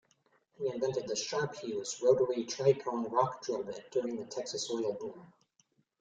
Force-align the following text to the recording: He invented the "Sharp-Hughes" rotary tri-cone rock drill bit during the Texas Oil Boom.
He 0.57 0.65
invented 0.65 1.07
the 1.07 1.15
"Sharp-Hughes" 1.15 2.01
rotary 2.01 2.43
tri-cone 2.45 3.07
rock 3.11 3.43
drill 3.45 3.61
bit 3.61 3.91
during 3.91 4.15
the 4.17 4.25
Texas 4.25 4.67
Oil 4.71 4.93
Boom. 4.93 5.31